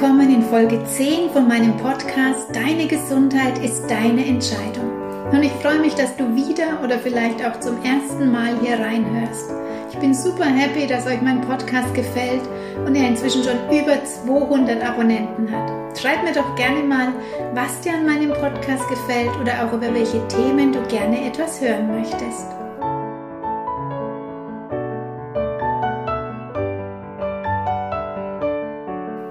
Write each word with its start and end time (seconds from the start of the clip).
willkommen 0.00 0.32
in 0.32 0.42
Folge 0.44 0.80
10 0.84 1.30
von 1.30 1.48
meinem 1.48 1.76
Podcast 1.76 2.54
Deine 2.54 2.86
Gesundheit 2.86 3.58
ist 3.64 3.82
deine 3.90 4.24
Entscheidung. 4.24 4.92
Und 5.32 5.42
ich 5.42 5.50
freue 5.54 5.80
mich, 5.80 5.92
dass 5.96 6.16
du 6.16 6.36
wieder 6.36 6.80
oder 6.84 7.00
vielleicht 7.00 7.44
auch 7.44 7.58
zum 7.58 7.82
ersten 7.82 8.30
Mal 8.30 8.56
hier 8.62 8.78
reinhörst. 8.78 9.50
Ich 9.90 9.98
bin 9.98 10.14
super 10.14 10.44
happy, 10.44 10.86
dass 10.86 11.04
euch 11.04 11.20
mein 11.20 11.40
Podcast 11.40 11.92
gefällt 11.94 12.42
und 12.86 12.94
er 12.94 13.08
inzwischen 13.08 13.42
schon 13.42 13.58
über 13.76 14.04
200 14.04 14.80
Abonnenten 14.84 15.50
hat. 15.50 15.98
Schreib 15.98 16.22
mir 16.22 16.32
doch 16.32 16.54
gerne 16.54 16.84
mal, 16.84 17.08
was 17.54 17.80
dir 17.80 17.94
an 17.94 18.06
meinem 18.06 18.30
Podcast 18.30 18.88
gefällt 18.88 19.36
oder 19.40 19.66
auch 19.66 19.72
über 19.72 19.92
welche 19.92 20.24
Themen 20.28 20.72
du 20.72 20.80
gerne 20.82 21.26
etwas 21.26 21.60
hören 21.60 21.88
möchtest. 21.88 22.57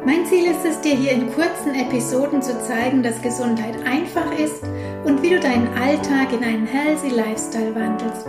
Mein 0.08 0.26
Ziel 0.26 0.46
ist 0.46 0.64
es, 0.64 0.80
dir 0.80 0.96
hier 0.96 1.12
in 1.12 1.34
kurzen 1.34 1.76
Episoden 1.76 2.42
zu 2.42 2.58
zeigen, 2.62 3.04
dass 3.04 3.22
Gesundheit 3.22 3.76
einfach 3.86 4.32
ist 4.40 4.64
und 5.04 5.22
wie 5.22 5.32
du 5.32 5.38
deinen 5.38 5.68
Alltag 5.78 6.32
in 6.32 6.46
einen 6.46 6.66
healthy 6.66 7.10
Lifestyle 7.10 7.76
wandelst. 7.76 8.26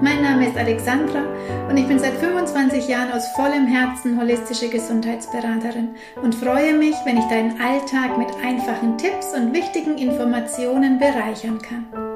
Mein 0.00 0.22
Name 0.22 0.46
ist 0.46 0.56
Alexandra 0.56 1.24
und 1.68 1.76
ich 1.76 1.88
bin 1.88 1.98
seit 1.98 2.14
25 2.18 2.86
Jahren 2.86 3.10
aus 3.10 3.26
vollem 3.34 3.66
Herzen 3.66 4.16
holistische 4.16 4.68
Gesundheitsberaterin 4.68 5.96
und 6.22 6.36
freue 6.36 6.74
mich, 6.74 6.94
wenn 7.04 7.18
ich 7.18 7.24
deinen 7.24 7.60
Alltag 7.60 8.16
mit 8.16 8.28
einfachen 8.44 8.96
Tipps 8.96 9.34
und 9.34 9.52
wichtigen 9.52 9.98
Informationen 9.98 11.00
bereichern 11.00 11.58
kann. 11.60 12.07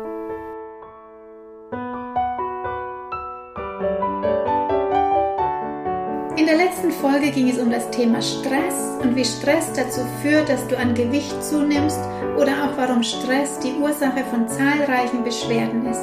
In 6.42 6.48
der 6.48 6.56
letzten 6.56 6.90
Folge 6.90 7.30
ging 7.30 7.48
es 7.48 7.58
um 7.60 7.70
das 7.70 7.88
Thema 7.92 8.20
Stress 8.20 8.98
und 9.00 9.14
wie 9.14 9.24
Stress 9.24 9.72
dazu 9.74 10.00
führt, 10.22 10.48
dass 10.48 10.66
du 10.66 10.76
an 10.76 10.92
Gewicht 10.92 11.40
zunimmst 11.40 12.00
oder 12.36 12.64
auch 12.64 12.76
warum 12.76 13.04
Stress 13.04 13.60
die 13.60 13.74
Ursache 13.80 14.24
von 14.28 14.48
zahlreichen 14.48 15.22
Beschwerden 15.22 15.86
ist. 15.86 16.02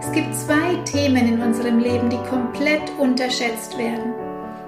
Es 0.00 0.10
gibt 0.12 0.34
zwei 0.34 0.76
Themen 0.86 1.28
in 1.28 1.42
unserem 1.42 1.78
Leben, 1.78 2.08
die 2.08 2.16
komplett 2.30 2.90
unterschätzt 2.98 3.76
werden. 3.76 4.14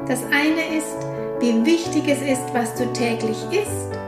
Das 0.06 0.22
eine 0.25 0.77
ist, 0.77 1.06
wie 1.41 1.64
wichtig 1.64 2.06
es 2.06 2.20
ist, 2.20 2.52
was 2.52 2.74
du 2.74 2.84
täglich 2.92 3.39
isst 3.50 3.98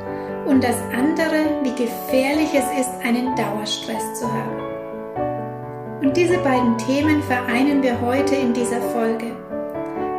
und 0.45 0.63
das 0.63 0.77
andere, 0.95 1.63
wie 1.63 1.83
gefährlich 1.83 2.51
es 2.53 2.79
ist, 2.79 2.91
einen 3.03 3.35
Dauerstress 3.37 4.21
zu 4.21 4.31
haben. 4.31 6.03
Und 6.03 6.15
diese 6.15 6.37
beiden 6.41 6.77
Themen 6.77 7.23
vereinen 7.23 7.83
wir 7.83 7.99
heute 8.03 8.35
in 8.35 8.53
dieser 8.53 8.83
Folge. 8.93 9.42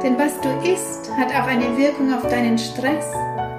Denn 0.03 0.17
was 0.17 0.33
du 0.41 0.49
isst, 0.69 1.09
hat 1.11 1.29
auch 1.29 1.47
eine 1.47 1.77
Wirkung 1.77 2.13
auf 2.13 2.27
deinen 2.29 2.57
Stress 2.57 3.05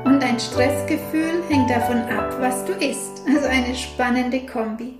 und 0.05 0.23
dein 0.23 0.39
Stressgefühl 0.39 1.43
hängt 1.49 1.71
davon 1.71 2.03
ab, 2.03 2.37
was 2.39 2.67
du 2.67 2.73
isst. 2.75 3.23
Also 3.27 3.47
eine 3.47 3.75
spannende 3.75 4.45
Kombi. 4.45 4.99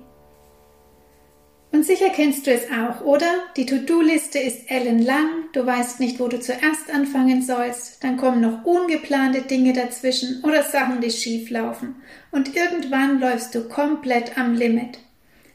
Und 1.71 1.85
sicher 1.85 2.09
kennst 2.09 2.47
du 2.47 2.51
es 2.51 2.63
auch, 2.71 3.01
oder? 3.01 3.27
Die 3.57 3.67
To-Do-Liste 3.67 4.39
ist 4.39 4.71
ellenlang, 4.71 5.27
du 5.53 5.63
weißt 5.63 5.99
nicht, 5.99 6.19
wo 6.19 6.27
du 6.27 6.39
zuerst 6.39 6.91
anfangen 6.91 7.43
sollst, 7.43 8.03
dann 8.03 8.17
kommen 8.17 8.41
noch 8.41 8.63
ungeplante 8.63 9.41
Dinge 9.41 9.73
dazwischen 9.73 10.41
oder 10.43 10.63
Sachen, 10.63 10.99
die 11.01 11.11
schief 11.11 11.51
laufen. 11.51 11.97
Und 12.31 12.55
irgendwann 12.55 13.19
läufst 13.19 13.53
du 13.53 13.67
komplett 13.67 14.35
am 14.35 14.55
Limit. 14.55 14.97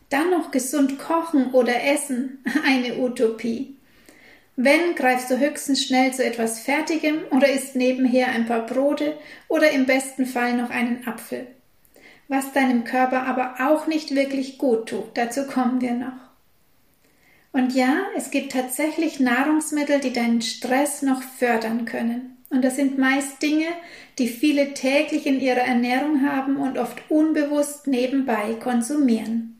Dann 0.08 0.30
noch 0.30 0.52
gesund 0.52 1.00
kochen 1.00 1.52
oder 1.52 1.82
essen, 1.82 2.44
eine 2.64 2.98
Utopie. 2.98 3.79
Wenn, 4.62 4.94
greifst 4.94 5.30
du 5.30 5.38
höchstens 5.38 5.82
schnell 5.82 6.12
zu 6.12 6.22
etwas 6.22 6.60
Fertigem 6.60 7.20
oder 7.30 7.50
isst 7.50 7.76
nebenher 7.76 8.28
ein 8.28 8.44
paar 8.44 8.66
Brote 8.66 9.16
oder 9.48 9.70
im 9.70 9.86
besten 9.86 10.26
Fall 10.26 10.52
noch 10.52 10.68
einen 10.68 11.08
Apfel. 11.08 11.46
Was 12.28 12.52
deinem 12.52 12.84
Körper 12.84 13.22
aber 13.22 13.54
auch 13.60 13.86
nicht 13.86 14.14
wirklich 14.14 14.58
gut 14.58 14.90
tut, 14.90 15.06
dazu 15.14 15.46
kommen 15.46 15.80
wir 15.80 15.94
noch. 15.94 16.12
Und 17.52 17.74
ja, 17.74 18.02
es 18.14 18.30
gibt 18.30 18.52
tatsächlich 18.52 19.18
Nahrungsmittel, 19.18 19.98
die 19.98 20.12
deinen 20.12 20.42
Stress 20.42 21.00
noch 21.00 21.22
fördern 21.22 21.86
können. 21.86 22.36
Und 22.50 22.62
das 22.62 22.76
sind 22.76 22.98
meist 22.98 23.40
Dinge, 23.40 23.68
die 24.18 24.28
viele 24.28 24.74
täglich 24.74 25.24
in 25.24 25.40
ihrer 25.40 25.62
Ernährung 25.62 26.20
haben 26.20 26.58
und 26.58 26.76
oft 26.76 27.10
unbewusst 27.10 27.86
nebenbei 27.86 28.56
konsumieren. 28.60 29.59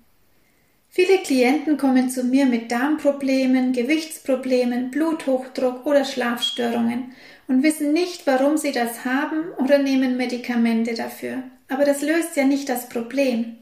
Viele 0.92 1.18
Klienten 1.18 1.76
kommen 1.76 2.10
zu 2.10 2.24
mir 2.24 2.46
mit 2.46 2.72
Darmproblemen, 2.72 3.72
Gewichtsproblemen, 3.72 4.90
Bluthochdruck 4.90 5.86
oder 5.86 6.04
Schlafstörungen 6.04 7.12
und 7.46 7.62
wissen 7.62 7.92
nicht, 7.92 8.26
warum 8.26 8.56
sie 8.56 8.72
das 8.72 9.04
haben 9.04 9.44
oder 9.58 9.78
nehmen 9.78 10.16
Medikamente 10.16 10.94
dafür. 10.94 11.44
Aber 11.68 11.84
das 11.84 12.02
löst 12.02 12.36
ja 12.36 12.44
nicht 12.44 12.68
das 12.68 12.88
Problem. 12.88 13.56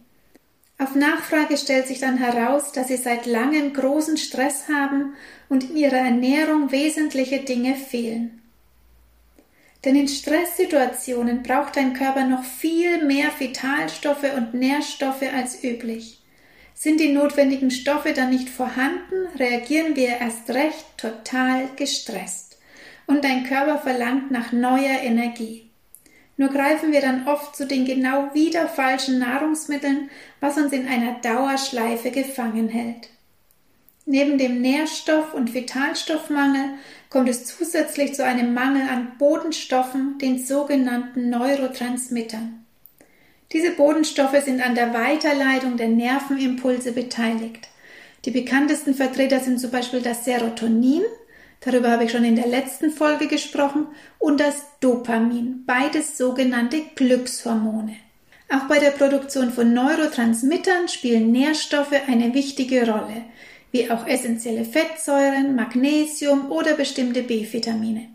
Auf 0.78 0.94
Nachfrage 0.94 1.59
stellt 1.59 1.87
sich 1.87 1.99
dann 1.99 2.17
heraus, 2.17 2.72
dass 2.72 2.88
sie 2.88 2.97
seit 2.97 3.27
langem 3.27 3.75
großen 3.75 4.17
Stress 4.17 4.69
haben 4.69 5.12
und 5.50 5.71
in 5.71 5.77
ihrer 5.77 5.99
Ernährung 5.99 6.72
wesentliche 6.72 7.41
Dinge 7.41 7.75
fehlen. 7.75 8.41
Denn 9.84 9.97
in 9.97 10.09
Stresssituationen 10.09 11.43
braucht 11.43 11.77
dein 11.77 11.93
Körper 11.93 12.25
noch 12.25 12.44
viel 12.44 13.05
mehr 13.05 13.31
Vitalstoffe 13.38 14.33
und 14.34 14.55
Nährstoffe 14.55 15.25
als 15.34 15.62
üblich. 15.62 16.22
Sind 16.81 17.00
die 17.00 17.12
notwendigen 17.12 17.72
Stoffe 17.72 18.12
dann 18.12 18.31
nicht 18.31 18.49
vorhanden, 18.49 19.27
reagieren 19.37 19.97
wir 19.97 20.11
erst 20.21 20.49
recht 20.50 20.87
total 20.97 21.69
gestresst. 21.75 22.56
Und 23.05 23.25
dein 23.25 23.43
Körper 23.43 23.78
verlangt 23.78 24.31
nach 24.31 24.53
neuer 24.53 25.00
Energie. 25.03 25.72
Nur 26.37 26.50
greifen 26.50 26.93
wir 26.93 27.00
dann 27.00 27.27
oft 27.27 27.56
zu 27.56 27.67
den 27.67 27.84
genau 27.84 28.33
wieder 28.33 28.69
falschen 28.69 29.19
Nahrungsmitteln, 29.19 30.09
was 30.38 30.56
uns 30.56 30.72
in 30.72 30.87
einer 30.87 31.15
Dauerschleife 31.15 32.12
gefangen 32.12 32.69
hält. 32.69 33.09
Neben 34.06 34.38
dem 34.38 34.62
Nährstoff- 34.62 35.34
und 35.34 35.55
Vitalstoffmangel 35.55 36.75
kommt 37.11 37.28
es 37.28 37.44
zusätzlich 37.44 38.15
zu 38.15 38.25
einem 38.25 38.55
Mangel 38.55 38.88
an 38.88 39.19
Bodenstoffen, 39.19 40.19
den 40.19 40.38
sogenannten 40.38 41.28
Neurotransmittern. 41.28 42.65
Diese 43.53 43.71
Bodenstoffe 43.71 44.45
sind 44.45 44.61
an 44.61 44.75
der 44.75 44.93
Weiterleitung 44.93 45.79
der 45.79 45.89
Nervenimpulse 45.89 46.93
beteiligt. 46.93 47.69
Die 48.25 48.31
bekanntesten 48.31 48.95
Vertreter 48.95 49.41
sind 49.41 49.59
zum 49.59 49.71
Beispiel 49.71 50.03
das 50.03 50.25
Serotonin, 50.27 51.03
darüber 51.61 51.91
habe 51.91 52.05
ich 52.05 52.13
schon 52.13 52.25
in 52.25 52.37
der 52.37 52.47
letzten 52.47 52.91
Folge 52.91 53.27
gesprochen, 53.27 53.87
und 54.19 54.39
das 54.39 54.65
Dopamin, 54.81 55.65
beides 55.67 56.19
sogenannte 56.19 56.83
Glückshormone. 56.95 57.97
Auch 58.51 58.69
bei 58.69 58.79
der 58.79 58.91
Produktion 58.91 59.51
von 59.51 59.73
Neurotransmittern 59.73 60.89
spielen 60.89 61.33
Nährstoffe 61.33 61.95
eine 62.07 62.35
wichtige 62.35 62.91
Rolle, 62.91 63.25
wie 63.73 63.91
auch 63.91 64.07
essentielle 64.07 64.65
Fettsäuren, 64.65 65.55
Magnesium 65.55 66.51
oder 66.51 66.75
bestimmte 66.75 67.23
B-Vitamine. 67.23 68.09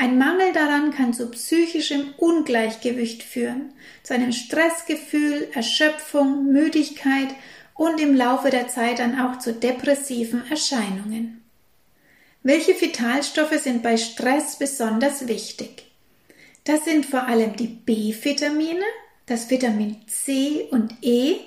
Ein 0.00 0.16
Mangel 0.16 0.52
daran 0.52 0.92
kann 0.92 1.12
zu 1.12 1.28
psychischem 1.28 2.14
Ungleichgewicht 2.18 3.24
führen, 3.24 3.72
zu 4.04 4.14
einem 4.14 4.30
Stressgefühl, 4.30 5.48
Erschöpfung, 5.52 6.52
Müdigkeit 6.52 7.30
und 7.74 8.00
im 8.00 8.14
Laufe 8.14 8.50
der 8.50 8.68
Zeit 8.68 9.00
dann 9.00 9.20
auch 9.20 9.40
zu 9.40 9.52
depressiven 9.52 10.48
Erscheinungen. 10.48 11.42
Welche 12.44 12.80
Vitalstoffe 12.80 13.60
sind 13.60 13.82
bei 13.82 13.96
Stress 13.96 14.56
besonders 14.56 15.26
wichtig? 15.26 15.90
Das 16.62 16.84
sind 16.84 17.04
vor 17.04 17.24
allem 17.24 17.56
die 17.56 17.66
B-Vitamine, 17.66 18.84
das 19.26 19.50
Vitamin 19.50 19.96
C 20.06 20.68
und 20.70 20.94
E, 21.02 21.38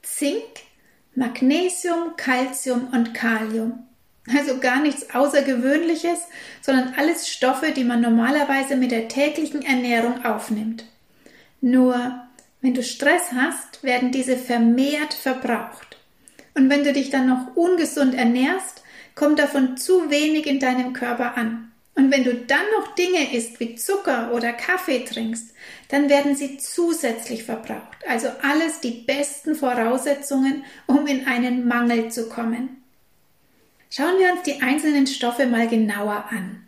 Zink, 0.00 0.44
Magnesium, 1.16 2.14
Calcium 2.16 2.86
und 2.92 3.14
Kalium 3.14 3.84
also 4.32 4.58
gar 4.58 4.80
nichts 4.80 5.14
Außergewöhnliches, 5.14 6.20
sondern 6.62 6.94
alles 6.96 7.28
Stoffe, 7.28 7.72
die 7.72 7.84
man 7.84 8.00
normalerweise 8.00 8.76
mit 8.76 8.90
der 8.90 9.08
täglichen 9.08 9.62
Ernährung 9.62 10.24
aufnimmt. 10.24 10.84
Nur, 11.60 12.20
wenn 12.60 12.74
du 12.74 12.82
Stress 12.82 13.32
hast, 13.34 13.82
werden 13.82 14.12
diese 14.12 14.36
vermehrt 14.36 15.12
verbraucht. 15.12 15.98
Und 16.54 16.70
wenn 16.70 16.84
du 16.84 16.92
dich 16.92 17.10
dann 17.10 17.28
noch 17.28 17.56
ungesund 17.56 18.14
ernährst, 18.14 18.82
kommt 19.14 19.38
davon 19.38 19.76
zu 19.76 20.10
wenig 20.10 20.46
in 20.46 20.60
deinem 20.60 20.92
Körper 20.92 21.36
an. 21.36 21.72
Und 21.96 22.10
wenn 22.10 22.24
du 22.24 22.34
dann 22.34 22.64
noch 22.76 22.94
Dinge 22.94 23.34
isst 23.34 23.60
wie 23.60 23.76
Zucker 23.76 24.32
oder 24.32 24.52
Kaffee 24.52 25.04
trinkst, 25.04 25.54
dann 25.88 26.08
werden 26.08 26.34
sie 26.34 26.58
zusätzlich 26.58 27.44
verbraucht. 27.44 27.98
Also 28.08 28.28
alles 28.42 28.80
die 28.80 29.04
besten 29.06 29.54
Voraussetzungen, 29.54 30.64
um 30.86 31.06
in 31.06 31.26
einen 31.26 31.68
Mangel 31.68 32.10
zu 32.10 32.28
kommen. 32.28 32.83
Schauen 33.96 34.18
wir 34.18 34.32
uns 34.32 34.42
die 34.42 34.60
einzelnen 34.60 35.06
Stoffe 35.06 35.46
mal 35.46 35.68
genauer 35.68 36.24
an. 36.28 36.66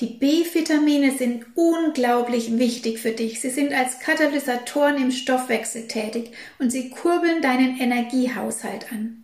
Die 0.00 0.06
B-Vitamine 0.06 1.12
sind 1.12 1.44
unglaublich 1.54 2.58
wichtig 2.58 2.98
für 2.98 3.10
dich. 3.10 3.42
Sie 3.42 3.50
sind 3.50 3.74
als 3.74 4.00
Katalysatoren 4.00 4.96
im 4.96 5.10
Stoffwechsel 5.10 5.86
tätig 5.86 6.30
und 6.58 6.70
sie 6.70 6.88
kurbeln 6.88 7.42
deinen 7.42 7.78
Energiehaushalt 7.78 8.90
an. 8.90 9.22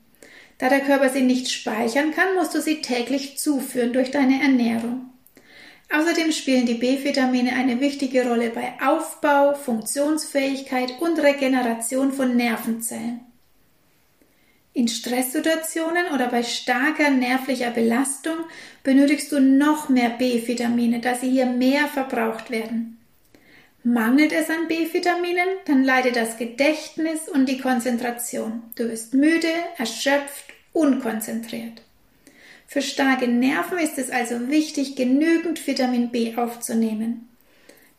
Da 0.59 0.69
der 0.69 0.81
Körper 0.81 1.09
sie 1.09 1.23
nicht 1.23 1.51
speichern 1.51 2.11
kann, 2.11 2.35
musst 2.35 2.55
du 2.55 2.61
sie 2.61 2.83
täglich 2.83 3.39
zuführen 3.39 3.95
durch 3.95 4.11
deine 4.11 4.43
Ernährung. 4.43 5.07
Außerdem 5.91 6.33
spielen 6.33 6.67
die 6.67 6.75
B-Vitamine 6.75 7.55
eine 7.55 7.81
wichtige 7.81 8.29
Rolle 8.29 8.51
bei 8.51 8.75
Aufbau, 8.87 9.55
Funktionsfähigkeit 9.55 11.01
und 11.01 11.19
Regeneration 11.19 12.13
von 12.13 12.37
Nervenzellen. 12.37 13.32
In 14.75 14.89
Stresssituationen 14.89 16.07
oder 16.15 16.29
bei 16.29 16.43
starker 16.43 17.11
nervlicher 17.11 17.71
Belastung 17.71 18.37
benötigst 18.83 19.31
du 19.31 19.39
noch 19.39 19.91
mehr 19.91 20.11
B-Vitamine, 20.11 21.01
da 21.01 21.15
sie 21.15 21.31
hier 21.31 21.47
mehr 21.47 21.89
verbraucht 21.89 22.51
werden. 22.51 22.99
Mangelt 23.85 24.33
es 24.33 24.49
an 24.49 24.69
B-Vitaminen, 24.69 25.49
dann 25.67 25.85
leidet 25.85 26.17
das 26.17 26.39
Gedächtnis 26.39 27.29
und 27.29 27.49
die 27.49 27.59
Konzentration. 27.59 28.63
Du 28.77 28.89
wirst 28.89 29.13
müde, 29.13 29.53
erschöpft, 29.77 30.47
unkonzentriert. 30.73 31.83
Für 32.67 32.81
starke 32.81 33.29
Nerven 33.29 33.79
ist 33.79 33.99
es 33.99 34.09
also 34.09 34.49
wichtig, 34.49 34.97
genügend 34.97 35.67
Vitamin 35.67 36.11
B 36.11 36.37
aufzunehmen. 36.37 37.29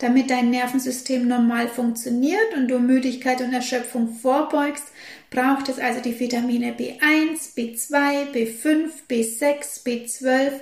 Damit 0.04 0.32
dein 0.32 0.50
Nervensystem 0.50 1.30
normal 1.30 1.70
funktioniert 1.70 2.54
und 2.58 2.68
du 2.68 2.78
Müdigkeit 2.78 3.40
und 3.40 3.54
Erschöpfung 3.54 4.10
vorbeugst, 4.14 4.84
braucht 5.30 5.70
es 5.70 5.80
also 5.80 6.02
die 6.02 6.20
Vitamine 6.20 6.74
B1, 6.74 7.56
B2, 7.56 8.34
B5, 8.34 8.90
B6, 9.10 9.86
B12, 9.86 10.60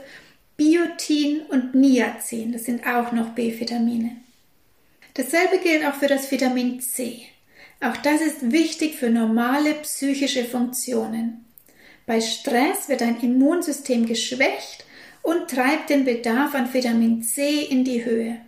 Biotin 0.57 1.41
und 1.49 1.73
Niacin. 1.73 2.51
Das 2.51 2.65
sind 2.65 2.85
auch 2.85 3.13
noch 3.13 3.29
B-Vitamine. 3.29 4.17
Dasselbe 5.15 5.57
gilt 5.57 5.87
auch 5.87 5.95
für 5.95 6.07
das 6.07 6.29
Vitamin 6.29 6.79
C. 6.79 7.23
Auch 7.79 7.97
das 7.97 8.21
ist 8.21 8.51
wichtig 8.51 8.97
für 8.97 9.09
normale 9.09 9.73
psychische 9.73 10.45
Funktionen. 10.45 11.45
Bei 12.05 12.21
Stress 12.21 12.89
wird 12.89 13.01
dein 13.01 13.19
Immunsystem 13.19 14.05
geschwächt 14.05 14.85
und 15.23 15.47
treibt 15.49 15.89
den 15.89 16.05
Bedarf 16.05 16.53
an 16.53 16.71
Vitamin 16.71 17.23
C 17.23 17.63
in 17.63 17.83
die 17.83 18.05
Höhe. 18.05 18.39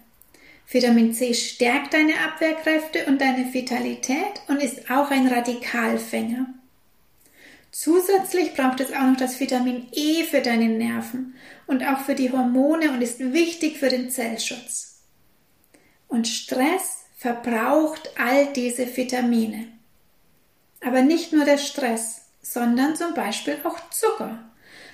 Vitamin 0.69 1.13
C 1.13 1.33
stärkt 1.33 1.93
deine 1.93 2.13
Abwehrkräfte 2.19 3.05
und 3.05 3.21
deine 3.21 3.53
Vitalität 3.53 4.41
und 4.47 4.61
ist 4.61 4.89
auch 4.89 5.11
ein 5.11 5.27
Radikalfänger. 5.27 6.47
Zusätzlich 7.71 8.53
braucht 8.53 8.79
es 8.79 8.91
auch 8.91 9.01
noch 9.01 9.17
das 9.17 9.39
Vitamin 9.39 9.87
E 9.91 10.23
für 10.23 10.41
deine 10.41 10.69
Nerven 10.69 11.35
und 11.65 11.83
auch 11.83 11.99
für 12.01 12.15
die 12.15 12.31
Hormone 12.31 12.91
und 12.91 13.01
ist 13.01 13.19
wichtig 13.19 13.79
für 13.79 13.89
den 13.89 14.09
Zellschutz. 14.09 15.01
Und 16.07 16.27
Stress 16.27 17.05
verbraucht 17.17 18.11
all 18.17 18.53
diese 18.53 18.95
Vitamine. 18.95 19.67
Aber 20.85 21.01
nicht 21.01 21.33
nur 21.33 21.45
der 21.45 21.57
Stress, 21.57 22.21
sondern 22.41 22.95
zum 22.95 23.13
Beispiel 23.13 23.57
auch 23.63 23.89
Zucker. 23.89 24.37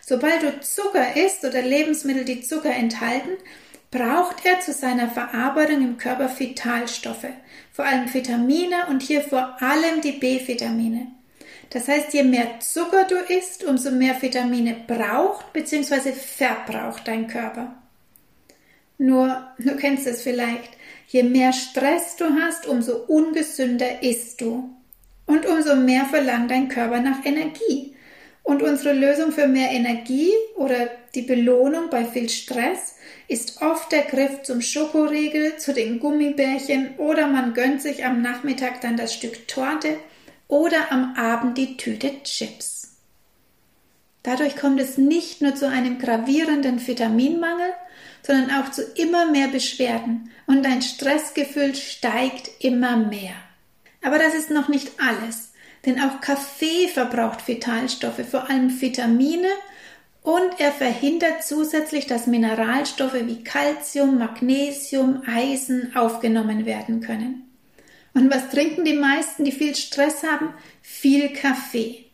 Sobald 0.01 0.43
du 0.43 0.61
Zucker 0.61 1.17
isst 1.17 1.43
oder 1.43 1.61
Lebensmittel, 1.61 2.23
die 2.23 2.41
Zucker 2.41 2.73
enthalten, 2.73 3.31
braucht 3.91 4.45
er 4.45 4.59
zu 4.59 4.71
seiner 4.71 5.09
Verarbeitung 5.09 5.81
im 5.81 5.97
Körper 5.97 6.29
Vitalstoffe, 6.37 7.27
vor 7.71 7.85
allem 7.85 8.13
Vitamine 8.13 8.87
und 8.89 9.01
hier 9.01 9.21
vor 9.21 9.57
allem 9.61 10.01
die 10.01 10.11
B-Vitamine. 10.11 11.07
Das 11.71 11.87
heißt, 11.87 12.13
je 12.13 12.23
mehr 12.23 12.59
Zucker 12.59 13.05
du 13.05 13.15
isst, 13.15 13.63
umso 13.63 13.91
mehr 13.91 14.19
Vitamine 14.21 14.75
braucht 14.87 15.53
bzw. 15.53 16.13
verbraucht 16.13 17.07
dein 17.07 17.27
Körper. 17.27 17.75
Nur, 18.97 19.47
du 19.59 19.75
kennst 19.75 20.07
es 20.07 20.21
vielleicht, 20.21 20.71
je 21.07 21.23
mehr 21.23 21.53
Stress 21.53 22.15
du 22.17 22.25
hast, 22.41 22.67
umso 22.67 22.97
ungesünder 23.07 24.03
isst 24.03 24.41
du. 24.41 24.69
Und 25.25 25.45
umso 25.45 25.75
mehr 25.75 26.05
verlangt 26.05 26.49
dein 26.51 26.69
Körper 26.69 26.99
nach 26.99 27.23
Energie. 27.23 27.95
Und 28.43 28.63
unsere 28.63 28.93
Lösung 28.93 29.31
für 29.31 29.47
mehr 29.47 29.71
Energie 29.71 30.31
oder 30.55 30.89
die 31.13 31.21
Belohnung 31.21 31.89
bei 31.89 32.05
viel 32.05 32.29
Stress 32.29 32.95
ist 33.27 33.61
oft 33.61 33.91
der 33.91 34.03
Griff 34.03 34.41
zum 34.43 34.61
Schokoriegel, 34.61 35.57
zu 35.57 35.73
den 35.73 35.99
Gummibärchen 35.99 36.95
oder 36.97 37.27
man 37.27 37.53
gönnt 37.53 37.81
sich 37.81 38.05
am 38.05 38.21
Nachmittag 38.21 38.81
dann 38.81 38.97
das 38.97 39.13
Stück 39.13 39.47
Torte 39.47 39.97
oder 40.47 40.91
am 40.91 41.15
Abend 41.15 41.57
die 41.57 41.77
Tüte 41.77 42.23
Chips. 42.23 42.97
Dadurch 44.23 44.57
kommt 44.57 44.81
es 44.81 44.97
nicht 44.97 45.41
nur 45.41 45.55
zu 45.55 45.69
einem 45.69 45.99
gravierenden 45.99 46.85
Vitaminmangel, 46.85 47.71
sondern 48.21 48.51
auch 48.51 48.71
zu 48.71 48.83
immer 48.95 49.31
mehr 49.31 49.47
Beschwerden 49.47 50.31
und 50.45 50.63
dein 50.63 50.81
Stressgefühl 50.81 51.75
steigt 51.75 52.49
immer 52.59 52.97
mehr. 52.97 53.33
Aber 54.03 54.17
das 54.17 54.33
ist 54.33 54.49
noch 54.49 54.67
nicht 54.67 54.91
alles, 54.97 55.48
denn 55.85 55.99
auch 55.99 56.21
Kaffee 56.21 56.87
verbraucht 56.87 57.47
Vitalstoffe, 57.47 58.21
vor 58.29 58.49
allem 58.49 58.81
Vitamine 58.81 59.47
und 60.21 60.59
er 60.59 60.71
verhindert 60.71 61.43
zusätzlich, 61.43 62.05
dass 62.05 62.27
Mineralstoffe 62.27 63.13
wie 63.13 63.43
Calcium, 63.43 64.17
Magnesium, 64.17 65.23
Eisen 65.25 65.95
aufgenommen 65.95 66.65
werden 66.65 67.01
können. 67.01 67.45
Und 68.13 68.29
was 68.29 68.49
trinken 68.49 68.85
die 68.85 68.93
meisten, 68.93 69.45
die 69.45 69.51
viel 69.51 69.75
Stress 69.75 70.23
haben? 70.23 70.53
Viel 70.81 71.29
Kaffee. 71.29 72.05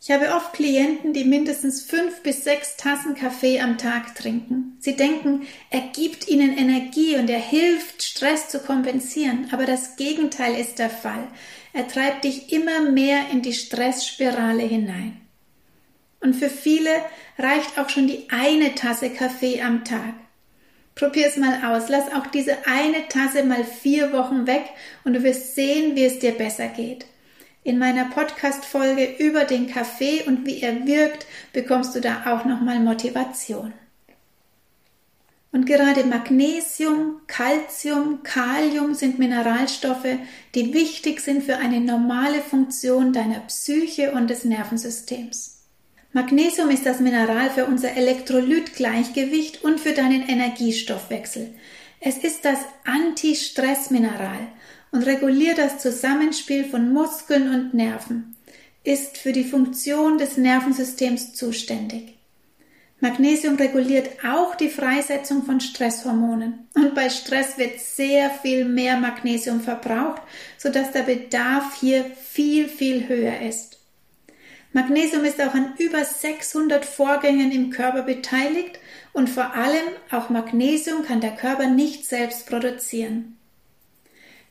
Ich 0.00 0.10
habe 0.10 0.34
oft 0.34 0.52
Klienten, 0.52 1.14
die 1.14 1.24
mindestens 1.24 1.82
fünf 1.82 2.22
bis 2.22 2.44
sechs 2.44 2.76
Tassen 2.76 3.14
Kaffee 3.14 3.60
am 3.60 3.78
Tag 3.78 4.14
trinken. 4.14 4.76
Sie 4.78 4.96
denken, 4.96 5.46
er 5.70 5.80
gibt 5.80 6.28
ihnen 6.28 6.56
Energie 6.56 7.16
und 7.16 7.30
er 7.30 7.40
hilft, 7.40 8.02
Stress 8.02 8.50
zu 8.50 8.58
kompensieren. 8.60 9.48
Aber 9.50 9.64
das 9.64 9.96
Gegenteil 9.96 10.60
ist 10.60 10.78
der 10.78 10.90
Fall. 10.90 11.26
Er 11.74 11.88
treibt 11.88 12.22
dich 12.22 12.52
immer 12.52 12.88
mehr 12.88 13.30
in 13.32 13.42
die 13.42 13.52
Stressspirale 13.52 14.62
hinein. 14.62 15.20
Und 16.20 16.34
für 16.34 16.48
viele 16.48 16.90
reicht 17.36 17.78
auch 17.78 17.90
schon 17.90 18.06
die 18.06 18.28
eine 18.30 18.76
Tasse 18.76 19.10
Kaffee 19.10 19.60
am 19.60 19.84
Tag. 19.84 20.14
Probier 20.94 21.26
es 21.26 21.36
mal 21.36 21.64
aus. 21.64 21.88
Lass 21.88 22.12
auch 22.12 22.28
diese 22.28 22.56
eine 22.66 23.08
Tasse 23.08 23.42
mal 23.42 23.64
vier 23.64 24.12
Wochen 24.12 24.46
weg 24.46 24.62
und 25.02 25.14
du 25.14 25.24
wirst 25.24 25.56
sehen, 25.56 25.96
wie 25.96 26.04
es 26.04 26.20
dir 26.20 26.30
besser 26.30 26.68
geht. 26.68 27.06
In 27.64 27.78
meiner 27.78 28.04
Podcast-Folge 28.04 29.16
über 29.18 29.44
den 29.44 29.66
Kaffee 29.66 30.22
und 30.26 30.46
wie 30.46 30.62
er 30.62 30.86
wirkt, 30.86 31.26
bekommst 31.52 31.96
du 31.96 32.00
da 32.00 32.22
auch 32.26 32.44
nochmal 32.44 32.78
Motivation. 32.78 33.72
Und 35.54 35.66
gerade 35.66 36.02
Magnesium, 36.02 37.20
Calcium, 37.28 38.24
Kalium 38.24 38.92
sind 38.92 39.20
Mineralstoffe, 39.20 40.18
die 40.56 40.74
wichtig 40.74 41.20
sind 41.20 41.44
für 41.44 41.58
eine 41.58 41.80
normale 41.80 42.40
Funktion 42.40 43.12
deiner 43.12 43.38
Psyche 43.38 44.10
und 44.10 44.28
des 44.28 44.44
Nervensystems. 44.44 45.62
Magnesium 46.12 46.70
ist 46.70 46.84
das 46.84 46.98
Mineral 46.98 47.50
für 47.50 47.66
unser 47.66 47.96
Elektrolytgleichgewicht 47.96 49.62
und 49.62 49.78
für 49.78 49.92
deinen 49.92 50.28
Energiestoffwechsel. 50.28 51.54
Es 52.00 52.18
ist 52.18 52.44
das 52.44 52.58
Anti-Stress-Mineral 52.84 54.48
und 54.90 55.06
reguliert 55.06 55.58
das 55.58 55.78
Zusammenspiel 55.78 56.64
von 56.64 56.92
Muskeln 56.92 57.54
und 57.54 57.74
Nerven, 57.74 58.34
ist 58.82 59.18
für 59.18 59.30
die 59.30 59.44
Funktion 59.44 60.18
des 60.18 60.36
Nervensystems 60.36 61.32
zuständig. 61.34 62.13
Magnesium 63.04 63.56
reguliert 63.56 64.24
auch 64.24 64.54
die 64.54 64.70
Freisetzung 64.70 65.42
von 65.42 65.60
Stresshormonen. 65.60 66.68
Und 66.74 66.94
bei 66.94 67.10
Stress 67.10 67.58
wird 67.58 67.78
sehr 67.78 68.30
viel 68.30 68.64
mehr 68.64 68.96
Magnesium 68.96 69.60
verbraucht, 69.60 70.22
sodass 70.56 70.90
der 70.92 71.02
Bedarf 71.02 71.78
hier 71.78 72.06
viel, 72.06 72.66
viel 72.66 73.06
höher 73.06 73.42
ist. 73.42 73.78
Magnesium 74.72 75.22
ist 75.26 75.38
auch 75.42 75.52
an 75.52 75.74
über 75.76 76.02
600 76.02 76.86
Vorgängen 76.86 77.52
im 77.52 77.68
Körper 77.68 78.04
beteiligt 78.04 78.78
und 79.12 79.28
vor 79.28 79.54
allem 79.54 79.84
auch 80.10 80.30
Magnesium 80.30 81.04
kann 81.04 81.20
der 81.20 81.36
Körper 81.36 81.66
nicht 81.66 82.06
selbst 82.06 82.48
produzieren. 82.48 83.36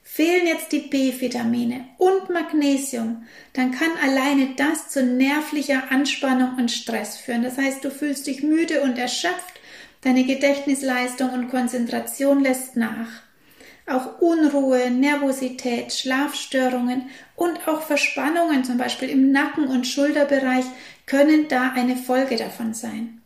Fehlen 0.04 0.46
jetzt 0.46 0.72
die 0.72 0.80
B-Vitamine 0.80 1.86
und 1.98 2.30
Magnesium, 2.30 3.26
dann 3.54 3.72
kann 3.72 3.92
alleine 4.04 4.54
das 4.58 4.90
zu 4.90 5.02
nervlicher 5.02 5.92
Anspannung 5.92 6.58
und 6.58 6.72
Stress 6.72 7.18
führen. 7.18 7.42
Das 7.42 7.58
heißt, 7.58 7.84
du 7.84 7.90
fühlst 7.90 8.28
dich 8.28 8.44
müde 8.44 8.82
und 8.82 8.98
erschöpft, 8.98 9.60
deine 10.02 10.26
Gedächtnisleistung 10.26 11.32
und 11.32 11.50
Konzentration 11.50 12.44
lässt 12.44 12.76
nach. 12.76 13.24
Auch 13.88 14.22
Unruhe, 14.22 14.92
Nervosität, 14.92 15.94
Schlafstörungen 15.94 17.10
und 17.36 17.68
auch 17.68 17.82
Verspannungen, 17.82 18.64
zum 18.64 18.78
Beispiel 18.78 19.10
im 19.10 19.32
Nacken- 19.32 19.68
und 19.68 19.88
Schulterbereich, 19.88 20.66
können 21.06 21.48
da 21.48 21.72
eine 21.72 21.96
Folge 21.96 22.36
davon 22.36 22.74
sein. 22.74 23.22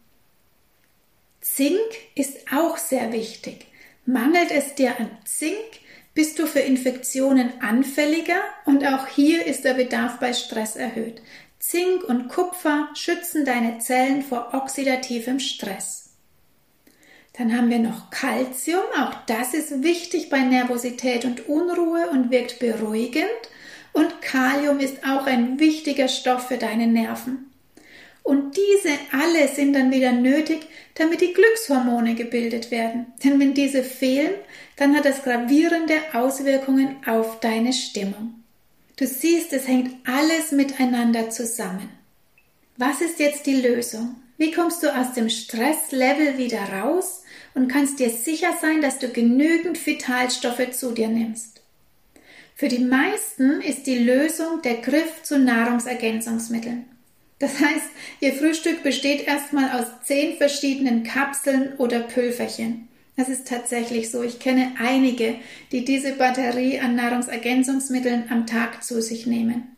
Zink 1.41 1.79
ist 2.15 2.51
auch 2.51 2.77
sehr 2.77 3.12
wichtig. 3.12 3.67
Mangelt 4.05 4.51
es 4.51 4.75
dir 4.75 5.00
an 5.00 5.10
Zink, 5.25 5.76
bist 6.17 6.39
du 6.39 6.47
für 6.47 6.62
Infektionen 6.62 7.62
anfälliger 7.62 8.39
und 8.65 8.83
auch 8.83 9.05
hier 9.05 9.45
ist 9.45 9.63
der 9.65 9.75
Bedarf 9.75 10.17
bei 10.19 10.33
Stress 10.33 10.75
erhöht. 10.75 11.21
Zink 11.59 12.03
und 12.05 12.27
Kupfer 12.27 12.89
schützen 12.95 13.45
deine 13.45 13.77
Zellen 13.77 14.24
vor 14.24 14.50
oxidativem 14.55 15.39
Stress. 15.39 16.15
Dann 17.38 17.55
haben 17.55 17.69
wir 17.69 17.77
noch 17.77 18.09
Calcium, 18.09 18.81
auch 19.00 19.13
das 19.27 19.53
ist 19.53 19.83
wichtig 19.83 20.31
bei 20.31 20.39
Nervosität 20.39 21.24
und 21.24 21.47
Unruhe 21.47 22.09
und 22.09 22.31
wirkt 22.31 22.57
beruhigend. 22.57 23.27
Und 23.93 24.19
Kalium 24.24 24.79
ist 24.79 25.03
auch 25.03 25.27
ein 25.27 25.59
wichtiger 25.59 26.07
Stoff 26.07 26.47
für 26.47 26.57
deine 26.57 26.88
Nerven. 26.88 27.47
Und 28.27 28.57
diese 28.57 28.89
alle 29.13 29.48
sind 29.48 29.72
dann 29.72 29.89
wieder 29.89 30.12
nötig, 30.12 30.67
damit 30.96 31.22
die 31.22 31.31
Glückshormone 31.31 32.13
gebildet 32.13 32.72
werden. 32.72 33.05
Denn 33.24 33.39
wenn 33.39 33.53
diese 33.53 33.84
fehlen, 33.84 34.34
dann 34.75 34.98
hat 34.98 35.05
das 35.05 35.24
gravierende 35.24 35.93
Auswirkungen 36.12 36.98
auf 37.05 37.39
deine 37.39 37.72
Stimmung. 37.72 38.43
Du 38.98 39.07
siehst, 39.07 39.53
es 39.53 39.65
hängt 39.65 40.05
alles 40.05 40.51
miteinander 40.51 41.29
zusammen. 41.29 41.88
Was 42.75 43.00
ist 43.00 43.17
jetzt 43.22 43.46
die 43.46 43.62
Lösung? 43.62 44.17
Wie 44.38 44.51
kommst 44.51 44.84
du 44.84 44.93
aus 44.93 45.13
dem 45.13 45.29
Stresslevel 45.29 46.38
wieder 46.38 46.63
raus 46.63 47.24
und 47.53 47.69
kannst 47.69 47.98
dir 48.00 48.10
sicher 48.10 48.53
sein, 48.60 48.81
dass 48.81 49.00
du 49.00 49.07
genügend 49.07 49.86
Vitalstoffe 49.86 50.72
zu 50.72 50.91
dir 50.91 51.07
nimmst? 51.07 51.62
Für 52.55 52.67
die 52.67 52.84
meisten 52.84 53.62
ist 53.62 53.88
die 53.88 54.00
Lösung 54.00 54.62
der 54.63 54.81
Griff 54.81 55.24
zu 55.24 55.39
Nahrungsergänzungsmitteln. 55.39 56.97
Das 57.39 57.60
heißt, 57.60 57.89
ihr 58.20 58.34
Frühstück 58.34 58.84
besteht 58.84 59.27
erstmal 59.27 59.72
aus 59.79 59.86
zehn 60.03 60.38
verschiedenen 60.38 61.03
Kapseln 61.03 61.74
oder 61.77 62.00
Pülverchen. 62.00 62.88
Das 63.15 63.29
ist 63.29 63.48
tatsächlich 63.48 64.12
so. 64.12 64.24
Ich 64.24 64.39
kenne 64.39 64.74
einige, 64.79 65.36
die 65.72 65.86
diese 65.86 66.13
Batterie 66.13 66.79
an 66.79 66.96
Nahrungsergänzungsmitteln 66.96 68.25
am 68.29 68.46
Tag 68.46 68.84
zu 68.84 69.01
sich 69.01 69.25
nehmen. 69.25 69.75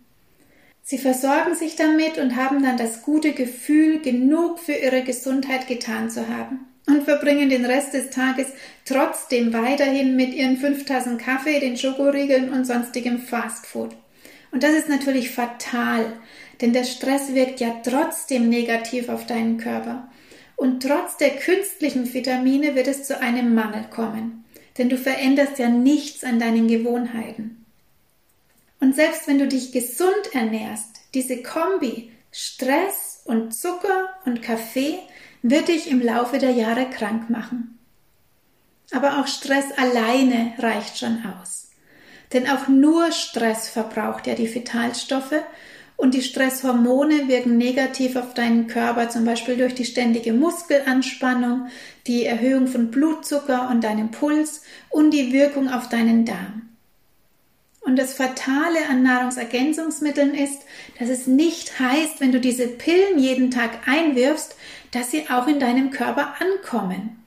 Sie 0.84 0.98
versorgen 0.98 1.56
sich 1.56 1.76
damit 1.76 2.18
und 2.18 2.36
haben 2.36 2.64
dann 2.64 2.78
das 2.78 3.04
gute 3.04 3.34
Gefühl, 3.34 4.00
genug 4.02 4.60
für 4.60 4.74
ihre 4.74 5.04
Gesundheit 5.04 5.68
getan 5.68 6.10
zu 6.10 6.28
haben 6.28 6.62
und 6.88 7.04
verbringen 7.04 7.50
den 7.50 7.66
Rest 7.66 7.94
des 7.94 8.10
Tages 8.10 8.48
trotzdem 8.86 9.54
weiterhin 9.54 10.16
mit 10.16 10.34
ihren 10.34 10.58
fünf 10.58 10.86
Tassen 10.86 11.18
Kaffee, 11.18 11.60
den 11.60 11.78
Schokoriegeln 11.78 12.52
und 12.52 12.66
sonstigem 12.66 13.20
Fastfood. 13.20 13.96
Und 14.52 14.64
das 14.64 14.74
ist 14.74 14.90
natürlich 14.90 15.32
fatal, 15.32 16.14
denn 16.62 16.74
der 16.74 16.84
Stress 16.84 17.34
wirkt 17.34 17.60
ja 17.60 17.82
trotzdem 17.84 18.50
negativ 18.50 19.10
auf 19.10 19.26
deinen 19.26 19.58
Körper. 19.58 20.10
Und 20.56 20.84
trotz 20.84 21.18
der 21.18 21.38
künstlichen 21.38 22.14
Vitamine 22.14 22.76
wird 22.76 22.88
es 22.88 23.06
zu 23.06 23.20
einem 23.22 23.54
Mangel 23.54 23.86
kommen, 23.90 24.44
denn 24.78 24.90
du 24.90 24.98
veränderst 24.98 25.58
ja 25.60 25.70
nichts 25.70 26.24
an 26.24 26.40
deinen 26.40 26.68
Gewohnheiten. 26.68 27.66
Und 28.82 28.96
selbst 28.96 29.28
wenn 29.28 29.40
du 29.40 29.48
dich 29.48 29.72
gesund 29.72 30.34
ernährst, 30.34 31.02
diese 31.14 31.42
Kombi 31.42 32.12
Stress 32.32 33.22
und 33.26 33.54
Zucker 33.54 34.10
und 34.26 34.42
Kaffee 34.42 35.00
wird 35.42 35.68
dich 35.68 35.90
im 35.90 36.02
Laufe 36.02 36.38
der 36.38 36.52
Jahre 36.52 36.90
krank 36.90 37.30
machen. 37.30 37.80
Aber 38.92 39.20
auch 39.20 39.28
Stress 39.28 39.72
alleine 39.78 40.54
reicht 40.60 40.98
schon 40.98 41.24
aus. 41.26 41.69
Denn 42.34 42.48
auch 42.48 42.68
nur 42.68 43.12
Stress 43.12 43.70
verbraucht 43.70 44.28
ja 44.28 44.36
die 44.36 44.54
Vitalstoffe 44.54 45.42
und 46.00 46.14
die 46.14 46.22
Stresshormone 46.22 47.28
wirken 47.28 47.58
negativ 47.58 48.16
auf 48.16 48.34
deinen 48.34 48.68
Körper, 48.68 49.10
zum 49.10 49.26
Beispiel 49.26 49.58
durch 49.58 49.76
die 49.76 49.84
ständige 49.84 50.32
Muskelanspannung, 50.32 51.68
die 52.08 52.24
Erhöhung 52.24 52.68
von 52.68 52.90
Blutzucker 52.90 53.70
und 53.70 53.84
deinem 53.84 54.10
Puls 54.12 54.64
und 54.90 55.12
die 55.12 55.34
Wirkung 55.34 55.70
auf 55.70 55.90
deinen 55.90 56.24
Darm. 56.24 56.70
Und 57.82 57.98
das 57.98 58.14
Fatale 58.14 58.88
an 58.90 59.04
Nahrungsergänzungsmitteln 59.04 60.36
ist, 60.36 60.62
dass 61.00 61.10
es 61.10 61.28
nicht 61.28 61.80
heißt, 61.80 62.22
wenn 62.22 62.32
du 62.32 62.40
diese 62.40 62.68
Pillen 62.68 63.20
jeden 63.20 63.52
Tag 63.52 63.88
einwirfst, 63.88 64.56
dass 64.92 65.12
sie 65.12 65.30
auch 65.30 65.48
in 65.48 65.60
deinem 65.60 65.92
Körper 65.92 66.36
ankommen. 66.40 67.19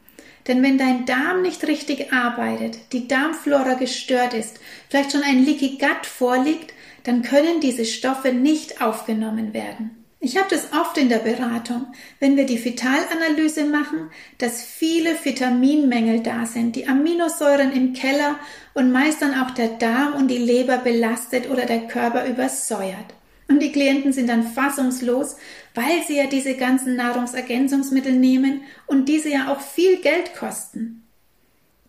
Denn 0.49 0.63
wenn 0.63 0.79
dein 0.79 1.07
Darm 1.07 1.43
nicht 1.43 1.67
richtig 1.67 2.13
arbeitet, 2.13 2.79
die 2.93 3.07
Darmflora 3.07 3.75
gestört 3.75 4.35
ist, 4.35 4.59
vielleicht 4.89 5.13
schon 5.13 5.23
ein 5.23 5.45
Leaky 5.45 5.79
Gut 5.79 6.05
vorliegt, 6.05 6.75
dann 7.05 7.23
können 7.23 7.61
diese 7.61 7.85
Stoffe 7.85 8.33
nicht 8.33 8.81
aufgenommen 8.81 9.55
werden. 9.55 10.03
Ich 10.25 10.37
habe 10.37 10.47
das 10.49 10.73
oft 10.73 10.97
in 10.99 11.09
der 11.09 11.19
Beratung, 11.19 11.87
wenn 12.21 12.37
wir 12.37 12.47
die 12.47 12.65
Vitalanalyse 12.65 13.65
machen, 13.65 14.09
dass 14.39 14.63
viele 14.63 15.17
Vitaminmängel 15.21 16.21
da 16.21 16.47
sind, 16.47 16.77
die 16.77 16.87
Aminosäuren 16.87 17.73
im 17.73 17.93
Keller 17.93 18.37
und 18.73 18.93
meist 18.93 19.21
dann 19.21 19.35
auch 19.35 19.51
der 19.51 19.67
Darm 19.79 20.15
und 20.15 20.29
die 20.29 20.39
Leber 20.39 20.79
belastet 20.79 21.51
oder 21.51 21.67
der 21.67 21.89
Körper 21.89 22.25
übersäuert. 22.27 23.07
Und 23.49 23.61
die 23.61 23.73
Klienten 23.73 24.13
sind 24.13 24.29
dann 24.29 24.45
fassungslos, 24.45 25.37
weil 25.75 26.03
sie 26.07 26.17
ja 26.17 26.27
diese 26.27 26.55
ganzen 26.55 26.97
Nahrungsergänzungsmittel 26.97 28.13
nehmen 28.13 28.63
und 28.87 29.09
diese 29.09 29.29
ja 29.31 29.53
auch 29.53 29.61
viel 29.61 29.97
Geld 29.97 30.35
kosten. 30.35 31.03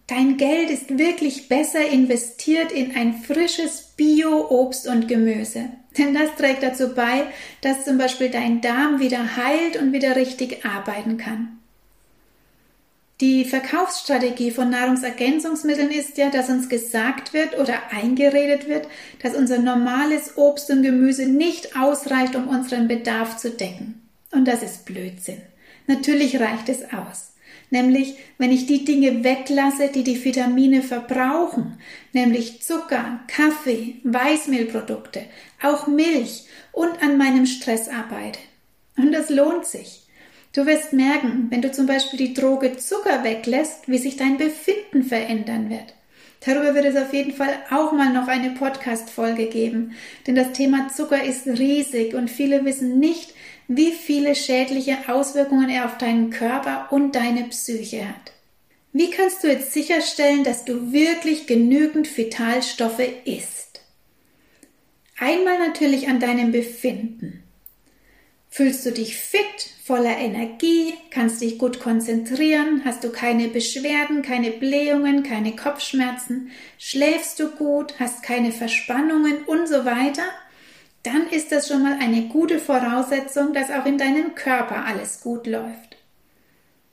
Dein 0.07 0.37
Geld 0.37 0.69
ist 0.69 0.97
wirklich 0.97 1.47
besser 1.47 1.87
investiert 1.87 2.71
in 2.71 2.95
ein 2.95 3.13
frisches 3.13 3.93
Bio-Obst 3.95 4.87
und 4.87 5.07
Gemüse. 5.07 5.69
Denn 5.97 6.13
das 6.13 6.35
trägt 6.35 6.63
dazu 6.63 6.93
bei, 6.93 7.25
dass 7.61 7.85
zum 7.85 7.97
Beispiel 7.97 8.29
dein 8.29 8.61
Darm 8.61 8.99
wieder 8.99 9.37
heilt 9.37 9.77
und 9.77 9.93
wieder 9.93 10.15
richtig 10.15 10.65
arbeiten 10.65 11.17
kann. 11.17 11.59
Die 13.23 13.45
Verkaufsstrategie 13.45 14.51
von 14.51 14.69
Nahrungsergänzungsmitteln 14.69 15.91
ist 15.91 16.17
ja, 16.17 16.29
dass 16.29 16.49
uns 16.49 16.67
gesagt 16.67 17.31
wird 17.31 17.57
oder 17.57 17.75
eingeredet 17.89 18.67
wird, 18.67 18.85
dass 19.21 19.33
unser 19.33 19.59
normales 19.59 20.35
Obst 20.35 20.69
und 20.69 20.83
Gemüse 20.83 21.25
nicht 21.25 21.77
ausreicht, 21.79 22.35
um 22.35 22.49
unseren 22.49 22.89
Bedarf 22.89 23.37
zu 23.37 23.51
decken. 23.51 24.01
Und 24.33 24.45
das 24.45 24.61
ist 24.61 24.83
Blödsinn. 24.83 25.41
Natürlich 25.87 26.37
reicht 26.41 26.67
es 26.67 26.81
aus 26.93 27.29
nämlich 27.69 28.17
wenn 28.37 28.51
ich 28.51 28.67
die 28.67 28.85
Dinge 28.85 29.23
weglasse, 29.23 29.89
die 29.89 30.03
die 30.03 30.23
Vitamine 30.23 30.83
verbrauchen, 30.83 31.79
nämlich 32.11 32.61
Zucker, 32.61 33.21
Kaffee, 33.27 33.95
Weißmehlprodukte, 34.03 35.23
auch 35.61 35.87
Milch 35.87 36.45
und 36.71 37.01
an 37.01 37.17
meinem 37.17 37.47
Stress 37.47 37.89
arbeite. 37.89 38.39
Und 38.95 39.11
das 39.11 39.31
lohnt 39.31 39.65
sich. 39.65 40.02
Du 40.53 40.67
wirst 40.67 40.93
merken, 40.93 41.47
wenn 41.49 41.63
du 41.63 41.71
zum 41.71 41.87
Beispiel 41.87 42.19
die 42.19 42.33
Droge 42.35 42.77
Zucker 42.77 43.23
weglässt, 43.23 43.87
wie 43.87 43.97
sich 43.97 44.17
dein 44.17 44.37
Befinden 44.37 45.03
verändern 45.03 45.71
wird. 45.71 45.95
Darüber 46.45 46.75
wird 46.75 46.85
es 46.85 46.95
auf 46.95 47.13
jeden 47.13 47.33
Fall 47.33 47.53
auch 47.71 47.91
mal 47.91 48.13
noch 48.13 48.27
eine 48.27 48.51
Podcast-Folge 48.51 49.47
geben, 49.47 49.95
denn 50.27 50.35
das 50.35 50.51
Thema 50.51 50.89
Zucker 50.89 51.23
ist 51.23 51.47
riesig 51.47 52.13
und 52.13 52.29
viele 52.29 52.65
wissen 52.65 52.99
nicht, 52.99 53.33
wie 53.67 53.91
viele 53.91 54.35
schädliche 54.35 54.97
Auswirkungen 55.07 55.69
er 55.69 55.85
auf 55.85 55.97
deinen 55.97 56.29
Körper 56.29 56.87
und 56.91 57.15
deine 57.15 57.45
Psyche 57.45 58.07
hat. 58.07 58.33
Wie 58.91 59.09
kannst 59.09 59.43
du 59.43 59.47
jetzt 59.47 59.73
sicherstellen, 59.73 60.43
dass 60.43 60.65
du 60.65 60.91
wirklich 60.91 61.47
genügend 61.47 62.15
Vitalstoffe 62.15 63.01
isst? 63.25 63.81
Einmal 65.17 65.57
natürlich 65.57 66.09
an 66.09 66.19
deinem 66.19 66.51
Befinden. 66.51 67.42
Fühlst 68.55 68.85
du 68.85 68.91
dich 68.91 69.17
fit, 69.17 69.41
voller 69.83 70.15
Energie, 70.15 70.93
kannst 71.09 71.41
dich 71.41 71.57
gut 71.57 71.79
konzentrieren, 71.79 72.83
hast 72.85 73.03
du 73.03 73.09
keine 73.09 73.47
Beschwerden, 73.47 74.21
keine 74.21 74.51
Blähungen, 74.51 75.23
keine 75.23 75.55
Kopfschmerzen, 75.55 76.51
schläfst 76.77 77.39
du 77.39 77.49
gut, 77.49 77.95
hast 77.99 78.21
keine 78.21 78.51
Verspannungen 78.51 79.43
und 79.45 79.67
so 79.67 79.85
weiter? 79.85 80.23
dann 81.03 81.27
ist 81.29 81.51
das 81.51 81.67
schon 81.67 81.83
mal 81.83 81.97
eine 81.99 82.23
gute 82.29 82.59
Voraussetzung, 82.59 83.53
dass 83.53 83.69
auch 83.69 83.85
in 83.85 83.97
deinem 83.97 84.35
Körper 84.35 84.85
alles 84.85 85.21
gut 85.21 85.45
läuft. 85.45 85.97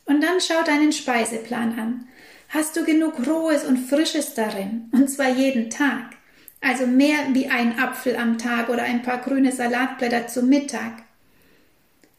Und 0.05 0.21
dann 0.21 0.41
schau 0.41 0.63
deinen 0.65 0.93
Speiseplan 0.93 1.79
an. 1.79 2.09
Hast 2.49 2.77
du 2.77 2.85
genug 2.85 3.25
Rohes 3.27 3.65
und 3.65 3.79
Frisches 3.79 4.35
darin? 4.35 4.91
Und 4.93 5.09
zwar 5.09 5.29
jeden 5.29 5.71
Tag. 5.71 6.17
Also 6.61 6.87
mehr 6.87 7.19
wie 7.33 7.47
ein 7.47 7.79
Apfel 7.79 8.17
am 8.17 8.37
Tag 8.37 8.69
oder 8.69 8.83
ein 8.83 9.03
paar 9.03 9.19
grüne 9.19 9.53
Salatblätter 9.53 10.27
zum 10.27 10.49
Mittag. 10.49 11.05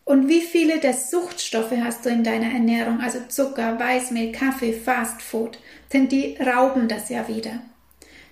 Und 0.03 0.27
wie 0.27 0.41
viele 0.41 0.79
der 0.79 0.93
Suchtstoffe 0.93 1.74
hast 1.84 2.05
du 2.05 2.10
in 2.10 2.24
deiner 2.24 2.51
Ernährung? 2.51 3.00
Also 3.00 3.20
Zucker, 3.27 3.79
Weißmehl, 3.79 4.31
Kaffee, 4.31 4.74
Fastfood. 4.74 5.60
Denn 5.93 6.08
die 6.10 6.38
rauben 6.38 6.88
das 6.88 7.10
ja 7.10 7.27
wieder. 7.27 7.62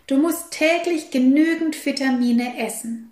Du 0.08 0.18
musst 0.18 0.52
täglich 0.52 1.12
genügend 1.12 1.86
Vitamine 1.86 2.58
essen. 2.58 3.12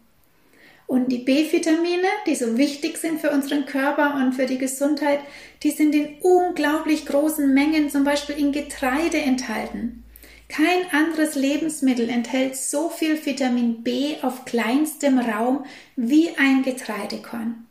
Und 0.88 1.12
die 1.12 1.20
B-Vitamine, 1.20 2.08
die 2.26 2.36
so 2.36 2.58
wichtig 2.58 2.98
sind 2.98 3.20
für 3.20 3.30
unseren 3.30 3.66
Körper 3.66 4.16
und 4.16 4.34
für 4.34 4.46
die 4.46 4.58
Gesundheit, 4.58 5.20
die 5.62 5.72
sind 5.72 5.94
in 5.94 6.16
unglaublich 6.22 7.06
großen 7.06 7.54
Mengen 7.54 7.90
zum 7.90 8.06
Beispiel 8.06 8.38
in 8.38 8.54
Getreide 8.54 9.18
enthalten. 9.18 10.06
Kein 10.48 10.90
anderes 10.94 11.36
Lebensmittel 11.36 12.10
enthält 12.10 12.56
so 12.56 12.90
viel 12.90 13.24
Vitamin 13.24 13.84
B 13.84 14.16
auf 14.22 14.46
kleinstem 14.46 15.20
Raum 15.20 15.66
wie 15.98 16.30
ein 16.38 16.64
Getreidekorn. 16.64 17.67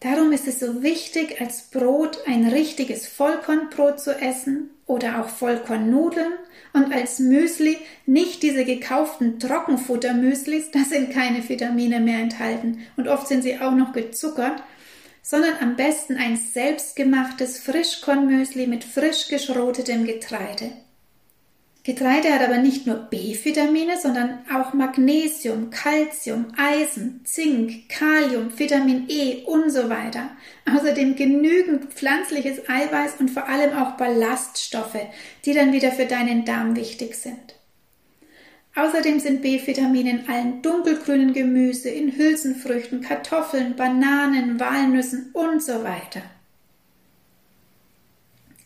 Darum 0.00 0.32
ist 0.32 0.48
es 0.48 0.60
so 0.60 0.82
wichtig, 0.82 1.42
als 1.42 1.68
Brot 1.70 2.20
ein 2.26 2.48
richtiges 2.48 3.06
Vollkornbrot 3.06 4.00
zu 4.00 4.18
essen 4.18 4.70
oder 4.86 5.20
auch 5.20 5.28
Vollkornnudeln 5.28 6.32
und 6.72 6.90
als 6.94 7.18
Müsli 7.18 7.76
nicht 8.06 8.42
diese 8.42 8.64
gekauften 8.64 9.38
Trockenfuttermüslis, 9.38 10.70
da 10.70 10.84
sind 10.84 11.12
keine 11.12 11.46
Vitamine 11.46 12.00
mehr 12.00 12.18
enthalten 12.18 12.86
und 12.96 13.08
oft 13.08 13.28
sind 13.28 13.42
sie 13.42 13.60
auch 13.60 13.72
noch 13.72 13.92
gezuckert, 13.92 14.62
sondern 15.22 15.58
am 15.60 15.76
besten 15.76 16.16
ein 16.16 16.38
selbstgemachtes 16.38 17.58
Frischkornmüsli 17.58 18.66
mit 18.66 18.84
frisch 18.84 19.28
geschrotetem 19.28 20.06
Getreide. 20.06 20.72
Getreide 21.82 22.34
hat 22.34 22.42
aber 22.42 22.58
nicht 22.58 22.86
nur 22.86 22.96
B-Vitamine, 22.96 23.98
sondern 23.98 24.40
auch 24.54 24.74
Magnesium, 24.74 25.70
Calcium, 25.70 26.52
Eisen, 26.58 27.22
Zink, 27.24 27.88
Kalium, 27.88 28.58
Vitamin 28.58 29.06
E 29.08 29.44
und 29.46 29.70
so 29.70 29.88
weiter. 29.88 30.30
Außerdem 30.70 31.16
genügend 31.16 31.94
pflanzliches 31.94 32.68
Eiweiß 32.68 33.14
und 33.18 33.30
vor 33.30 33.48
allem 33.48 33.72
auch 33.78 33.92
Ballaststoffe, 33.92 35.00
die 35.46 35.54
dann 35.54 35.72
wieder 35.72 35.90
für 35.90 36.04
deinen 36.04 36.44
Darm 36.44 36.76
wichtig 36.76 37.14
sind. 37.14 37.54
Außerdem 38.74 39.18
sind 39.18 39.40
B-Vitamine 39.40 40.10
in 40.10 40.28
allen 40.28 40.62
dunkelgrünen 40.62 41.32
Gemüse, 41.32 41.88
in 41.88 42.14
Hülsenfrüchten, 42.14 43.00
Kartoffeln, 43.00 43.74
Bananen, 43.74 44.60
Walnüssen 44.60 45.30
und 45.32 45.62
so 45.62 45.82
weiter. 45.82 46.22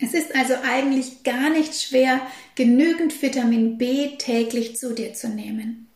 Es 0.01 0.13
ist 0.13 0.35
also 0.35 0.55
eigentlich 0.65 1.23
gar 1.23 1.51
nicht 1.51 1.81
schwer, 1.81 2.21
genügend 2.55 3.21
Vitamin 3.23 3.79
B 3.79 4.17
täglich 4.19 4.77
zu 4.77 4.95
dir 4.95 5.15
zu 5.15 5.29
nehmen. 5.29 5.89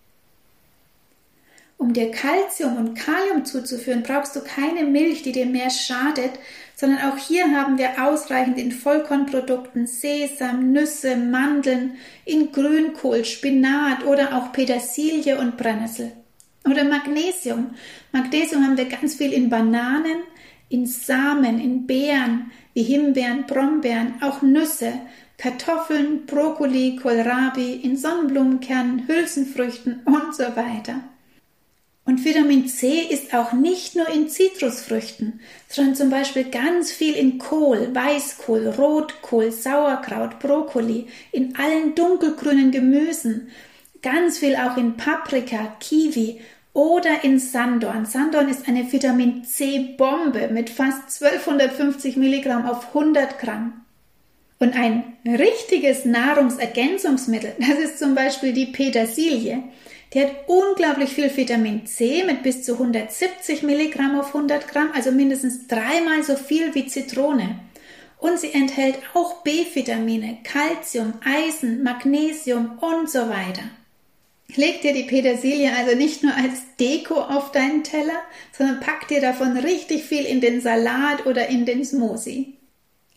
Um 1.79 1.93
dir 1.93 2.11
Kalzium 2.11 2.77
und 2.77 2.95
Kalium 2.95 3.45
zuzuführen, 3.45 4.03
brauchst 4.03 4.35
du 4.35 4.41
keine 4.41 4.83
Milch, 4.83 5.23
die 5.23 5.31
dir 5.31 5.47
mehr 5.47 5.71
schadet, 5.71 6.33
sondern 6.75 7.11
auch 7.11 7.17
hier 7.17 7.53
haben 7.53 7.79
wir 7.79 8.05
ausreichend 8.05 8.59
in 8.59 8.73
Vollkornprodukten 8.73 9.87
Sesam, 9.87 10.73
Nüsse, 10.73 11.17
Mandeln, 11.17 11.97
in 12.25 12.51
Grünkohl, 12.51 13.25
Spinat 13.25 14.05
oder 14.05 14.37
auch 14.37 14.53
Petersilie 14.53 15.39
und 15.39 15.57
Brennnessel. 15.57 16.13
Oder 16.69 16.85
Magnesium. 16.85 17.71
Magnesium 18.13 18.65
haben 18.65 18.77
wir 18.77 18.87
ganz 18.87 19.15
viel 19.15 19.33
in 19.33 19.49
Bananen, 19.49 20.23
in 20.69 20.85
Samen, 20.87 21.61
in 21.61 21.87
Beeren, 21.87 22.51
wie 22.79 22.85
Himbeeren, 22.85 23.45
Brombeeren, 23.45 24.23
auch 24.23 24.41
Nüsse, 24.41 24.93
Kartoffeln, 25.37 26.27
Brokkoli, 26.27 26.95
Kohlrabi, 27.03 27.73
in 27.73 27.97
Sonnenblumenkernen, 27.97 29.09
Hülsenfrüchten 29.09 30.03
und 30.05 30.37
so 30.37 30.45
weiter. 30.55 31.01
Und 32.05 32.25
Vitamin 32.25 32.69
C 32.69 33.01
ist 33.01 33.35
auch 33.35 33.53
nicht 33.53 33.97
nur 33.97 34.09
in 34.09 34.29
Zitrusfrüchten, 34.29 35.41
sondern 35.69 35.97
zum 35.97 36.11
Beispiel 36.11 36.45
ganz 36.45 36.93
viel 36.93 37.15
in 37.15 37.39
Kohl, 37.39 37.93
Weißkohl, 37.93 38.69
Rotkohl, 38.69 39.51
Sauerkraut, 39.51 40.39
Brokkoli, 40.39 41.09
in 41.33 41.57
allen 41.57 41.97
dunkelgrünen 41.97 42.71
Gemüsen, 42.71 43.49
ganz 44.03 44.39
viel 44.39 44.55
auch 44.55 44.77
in 44.77 44.97
Paprika, 44.97 45.77
Kiwi 45.81 46.41
oder 46.79 47.25
in 47.25 47.41
Sandorn. 47.41 48.07
Sandorn 48.07 48.49
ist 48.49 48.69
eine 48.69 48.93
Vitamin 48.93 49.43
C 49.43 49.97
Bombe 49.99 50.47
mit 50.47 50.71
fast 50.71 51.21
1250 51.21 52.17
Milligramm 52.17 52.67
auf 52.67 52.95
100 52.95 53.41
Gramm. 53.41 53.85
Und 54.61 54.77
ein 54.77 55.17
richtiges 55.27 56.05
Nahrungsergänzungsmittel, 56.05 57.55
das 57.59 57.81
ist 57.81 57.99
zum 57.99 58.15
Beispiel 58.15 58.53
die 58.53 58.67
Petersilie. 58.67 59.65
Die 60.15 60.21
hat 60.21 60.31
unglaublich 60.47 61.11
viel 61.11 61.37
Vitamin 61.37 61.85
C 61.85 62.23
mit 62.25 62.45
bis 62.45 62.63
zu 62.63 62.75
170 62.75 63.65
Milligramm 63.65 64.17
auf 64.17 64.29
100 64.29 64.69
Gramm, 64.69 64.91
also 64.95 65.11
mindestens 65.11 65.67
dreimal 65.67 66.23
so 66.23 66.37
viel 66.37 66.77
wie 66.77 66.87
Zitrone. 66.87 67.59
Und 68.19 68.39
sie 68.39 68.55
enthält 68.55 68.99
auch 69.15 69.43
B-Vitamine, 69.43 70.39
Calcium, 70.45 71.15
Eisen, 71.25 71.83
Magnesium 71.83 72.79
und 72.79 73.11
so 73.11 73.29
weiter. 73.29 73.65
Leg 74.57 74.81
dir 74.81 74.95
die 74.95 75.05
Petersilie 75.05 75.75
also 75.77 75.95
nicht 75.95 76.23
nur 76.23 76.35
als 76.35 76.63
Deko 76.81 77.21
auf 77.21 77.53
deinen 77.53 77.85
Teller, 77.85 78.21
sondern 78.57 78.81
pack 78.81 79.07
dir 79.09 79.21
davon 79.21 79.57
richtig 79.59 80.05
viel 80.05 80.25
in 80.25 80.41
den 80.41 80.61
Salat 80.61 81.27
oder 81.27 81.49
in 81.49 81.67
den 81.67 81.85
Smoothie. 81.85 82.59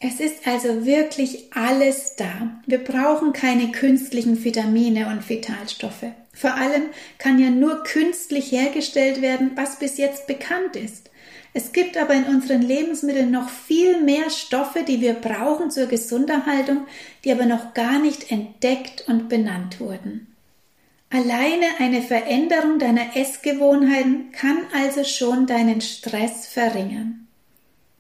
Es 0.03 0.19
ist 0.19 0.47
also 0.47 0.85
wirklich 0.85 1.53
alles 1.53 2.15
da. 2.15 2.59
Wir 2.65 2.79
brauchen 2.79 3.33
keine 3.33 3.71
künstlichen 3.71 4.43
Vitamine 4.43 5.07
und 5.07 5.29
Vitalstoffe. 5.29 6.05
Vor 6.33 6.55
allem 6.55 6.85
kann 7.19 7.37
ja 7.39 7.49
nur 7.49 7.83
künstlich 7.83 8.51
hergestellt 8.51 9.21
werden, 9.21 9.51
was 9.55 9.77
bis 9.77 9.97
jetzt 9.97 10.25
bekannt 10.27 10.75
ist. 10.75 11.11
Es 11.53 11.71
gibt 11.71 11.97
aber 11.97 12.13
in 12.13 12.23
unseren 12.23 12.61
Lebensmitteln 12.61 13.29
noch 13.29 13.49
viel 13.49 14.01
mehr 14.01 14.29
Stoffe, 14.29 14.83
die 14.87 15.01
wir 15.01 15.13
brauchen 15.13 15.69
zur 15.69 15.85
Gesunderhaltung, 15.85 16.87
die 17.23 17.31
aber 17.31 17.45
noch 17.45 17.73
gar 17.73 17.99
nicht 17.99 18.31
entdeckt 18.31 19.05
und 19.07 19.29
benannt 19.29 19.79
wurden. 19.79 20.30
Alleine 21.13 21.65
eine 21.79 22.01
Veränderung 22.01 22.79
deiner 22.79 23.17
Essgewohnheiten 23.17 24.31
kann 24.31 24.59
also 24.73 25.03
schon 25.03 25.45
deinen 25.45 25.81
Stress 25.81 26.47
verringern. 26.47 27.27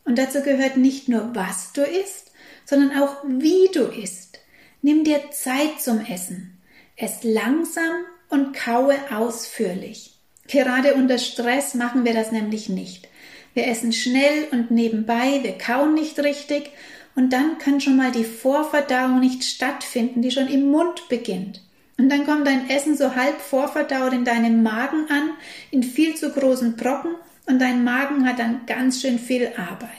Und 0.05 0.17
dazu 0.17 0.41
gehört 0.41 0.77
nicht 0.77 1.09
nur, 1.09 1.35
was 1.35 1.73
du 1.73 1.81
isst, 1.81 2.31
sondern 2.65 2.97
auch, 2.97 3.17
wie 3.27 3.69
du 3.73 3.83
isst. 3.83 4.39
Nimm 4.81 5.03
dir 5.03 5.29
Zeit 5.31 5.81
zum 5.81 5.99
Essen. 6.05 6.57
Ess 6.95 7.19
langsam 7.23 8.05
und 8.29 8.53
kaue 8.53 8.95
ausführlich. 9.13 10.15
Gerade 10.47 10.93
unter 10.93 11.17
Stress 11.17 11.75
machen 11.75 12.05
wir 12.05 12.13
das 12.13 12.31
nämlich 12.31 12.69
nicht. 12.69 13.09
Wir 13.53 13.67
essen 13.67 13.91
schnell 13.91 14.47
und 14.51 14.71
nebenbei, 14.71 15.41
wir 15.43 15.57
kauen 15.57 15.95
nicht 15.95 16.17
richtig 16.19 16.71
und 17.15 17.33
dann 17.33 17.57
kann 17.57 17.81
schon 17.81 17.97
mal 17.97 18.13
die 18.13 18.23
Vorverdauung 18.23 19.19
nicht 19.19 19.43
stattfinden, 19.43 20.21
die 20.21 20.31
schon 20.31 20.47
im 20.47 20.71
Mund 20.71 21.09
beginnt. 21.09 21.61
Und 22.01 22.09
dann 22.09 22.25
kommt 22.25 22.47
dein 22.47 22.67
Essen 22.67 22.97
so 22.97 23.15
halb 23.15 23.39
vorverdaut 23.39 24.11
in 24.11 24.25
deinem 24.25 24.63
Magen 24.63 25.05
an, 25.11 25.29
in 25.69 25.83
viel 25.83 26.15
zu 26.15 26.31
großen 26.31 26.75
Brocken 26.75 27.13
und 27.45 27.59
dein 27.59 27.83
Magen 27.83 28.27
hat 28.27 28.39
dann 28.39 28.65
ganz 28.65 28.99
schön 29.01 29.19
viel 29.19 29.51
Arbeit. 29.55 29.89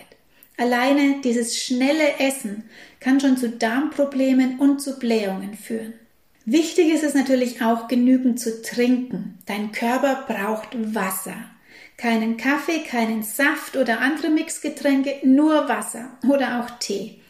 Alleine 0.56 1.20
dieses 1.22 1.56
schnelle 1.56 2.18
Essen 2.18 2.64
kann 2.98 3.20
schon 3.20 3.36
zu 3.36 3.50
Darmproblemen 3.50 4.58
und 4.58 4.82
zu 4.82 4.98
Blähungen 4.98 5.54
führen. 5.54 5.92
Wichtig 6.44 6.92
ist 6.92 7.04
es 7.04 7.14
natürlich 7.14 7.62
auch, 7.62 7.86
genügend 7.86 8.40
zu 8.40 8.62
trinken. 8.62 9.38
Dein 9.46 9.70
Körper 9.70 10.24
braucht 10.26 10.70
Wasser. 10.96 11.36
Keinen 11.98 12.36
Kaffee, 12.36 12.80
keinen 12.80 13.22
Saft 13.22 13.76
oder 13.76 14.00
andere 14.00 14.28
Mixgetränke, 14.28 15.18
nur 15.22 15.68
Wasser 15.68 16.18
oder 16.28 16.60
auch 16.64 16.80
Tee. 16.80 17.20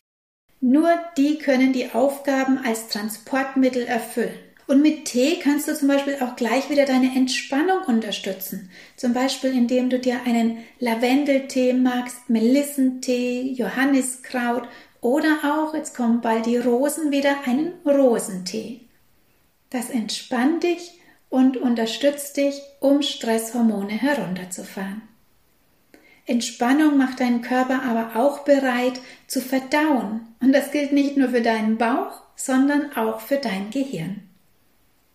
Nur 0.62 0.88
die 1.18 1.37
können 1.37 1.74
die 1.74 1.90
Aufgaben 1.90 2.56
als 2.56 2.88
Transportmittel 2.88 3.82
erfüllen. 3.82 4.32
Und 4.72 4.80
mit 4.80 5.04
Tee 5.04 5.38
kannst 5.38 5.68
du 5.68 5.76
zum 5.76 5.88
Beispiel 5.88 6.16
auch 6.22 6.35
gleich 6.35 6.70
wieder 6.70 6.87
deine 6.87 7.14
Entspannung 7.14 7.82
unterstützen. 7.88 8.70
Zum 8.96 9.12
Beispiel, 9.12 9.52
indem 9.52 9.90
du 9.90 9.98
dir 9.98 10.20
einen 10.24 10.64
Lavendeltee 10.78 11.74
magst, 11.74 12.30
Melissentee, 12.30 13.52
Johanniskraut 13.52 14.66
oder 15.02 15.40
auch, 15.44 15.74
jetzt 15.74 15.94
kommen 15.94 16.22
bald 16.22 16.46
die 16.46 16.56
Rosen 16.56 17.11
wieder, 17.11 17.46
einen 17.46 17.74
Rosentee. 17.85 18.80
Das 19.68 19.90
entspannt 19.90 20.62
dich 20.62 20.98
und 21.28 21.58
unterstützt 21.58 22.38
dich, 22.38 22.58
um 22.80 23.02
Stresshormone 23.02 23.92
herunterzufahren. 23.92 25.02
Entspannung 26.24 26.96
macht 26.96 27.20
deinen 27.20 27.42
Körper 27.42 27.82
aber 27.82 28.18
auch 28.18 28.38
bereit 28.38 29.02
zu 29.26 29.42
verdauen. 29.42 30.28
Und 30.40 30.54
das 30.54 30.70
gilt 30.70 30.92
nicht 30.92 31.18
nur 31.18 31.28
für 31.28 31.42
deinen 31.42 31.76
Bauch, 31.76 32.22
sondern 32.37 32.96
auch 32.96 33.20
für 33.20 33.37
dein 33.37 33.68
Gehirn. 33.68 34.31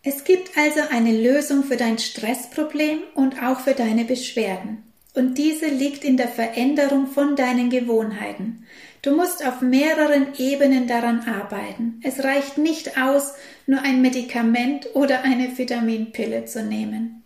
Es 0.10 0.24
gibt 0.24 0.58
also 0.58 0.80
eine 0.90 1.12
Lösung 1.12 1.66
für 1.66 1.76
dein 1.76 1.98
Stressproblem 1.98 3.00
und 3.14 3.44
auch 3.44 3.60
für 3.60 3.74
deine 3.74 4.06
Beschwerden. 4.06 4.84
Und 5.14 5.38
diese 5.38 5.66
liegt 5.66 6.06
in 6.06 6.16
der 6.16 6.30
Veränderung 6.30 7.08
von 7.08 7.36
deinen 7.36 7.70
Gewohnheiten. 7.70 8.64
Du 9.02 9.18
musst 9.18 9.46
auf 9.46 9.60
mehreren 9.60 10.28
Ebenen 10.38 10.88
daran 10.88 11.26
arbeiten. 11.28 12.00
Es 12.04 12.24
reicht 12.24 12.58
nicht 12.58 12.98
aus, 12.98 13.34
nur 13.66 13.82
ein 13.82 14.02
Medikament 14.02 14.96
oder 14.96 15.24
eine 15.24 15.58
Vitaminpille 15.58 16.46
zu 16.46 16.64
nehmen. 16.64 17.24